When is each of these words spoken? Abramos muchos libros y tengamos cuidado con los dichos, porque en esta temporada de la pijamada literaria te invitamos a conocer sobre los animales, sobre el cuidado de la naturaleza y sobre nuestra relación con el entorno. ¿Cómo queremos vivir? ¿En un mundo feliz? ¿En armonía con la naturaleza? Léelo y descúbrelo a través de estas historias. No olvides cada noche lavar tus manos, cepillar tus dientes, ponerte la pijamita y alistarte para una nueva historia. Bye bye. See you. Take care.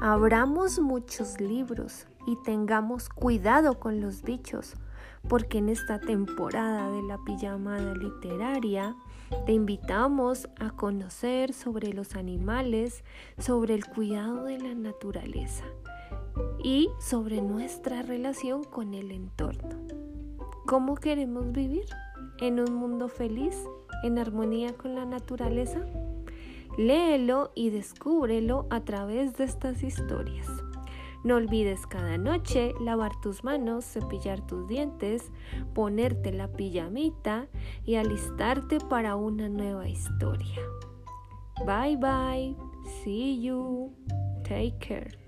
Abramos 0.00 0.78
muchos 0.78 1.40
libros 1.40 2.06
y 2.26 2.36
tengamos 2.36 3.08
cuidado 3.08 3.80
con 3.80 4.02
los 4.02 4.22
dichos, 4.22 4.74
porque 5.26 5.58
en 5.58 5.70
esta 5.70 5.98
temporada 6.00 6.90
de 6.90 7.02
la 7.02 7.16
pijamada 7.24 7.94
literaria 7.94 8.94
te 9.46 9.52
invitamos 9.52 10.48
a 10.60 10.70
conocer 10.70 11.54
sobre 11.54 11.94
los 11.94 12.14
animales, 12.14 13.04
sobre 13.38 13.74
el 13.74 13.86
cuidado 13.86 14.44
de 14.44 14.58
la 14.58 14.74
naturaleza 14.74 15.64
y 16.62 16.90
sobre 17.00 17.40
nuestra 17.40 18.02
relación 18.02 18.64
con 18.64 18.92
el 18.92 19.10
entorno. 19.10 19.78
¿Cómo 20.66 20.96
queremos 20.96 21.52
vivir? 21.52 21.86
¿En 22.38 22.60
un 22.60 22.74
mundo 22.74 23.08
feliz? 23.08 23.56
¿En 24.02 24.18
armonía 24.18 24.74
con 24.74 24.94
la 24.94 25.06
naturaleza? 25.06 25.80
Léelo 26.76 27.52
y 27.54 27.70
descúbrelo 27.70 28.66
a 28.70 28.80
través 28.80 29.36
de 29.36 29.44
estas 29.44 29.82
historias. 29.82 30.46
No 31.24 31.36
olvides 31.36 31.86
cada 31.86 32.18
noche 32.18 32.72
lavar 32.80 33.20
tus 33.20 33.42
manos, 33.42 33.84
cepillar 33.84 34.46
tus 34.46 34.68
dientes, 34.68 35.32
ponerte 35.74 36.32
la 36.32 36.52
pijamita 36.52 37.48
y 37.84 37.96
alistarte 37.96 38.78
para 38.78 39.16
una 39.16 39.48
nueva 39.48 39.88
historia. 39.88 40.60
Bye 41.66 41.96
bye. 41.96 42.56
See 43.02 43.40
you. 43.42 43.92
Take 44.44 44.76
care. 44.78 45.25